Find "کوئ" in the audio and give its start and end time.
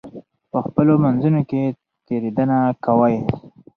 2.85-3.17